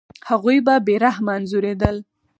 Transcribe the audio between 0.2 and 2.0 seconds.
هغوی به بې رحمه انځورېدل.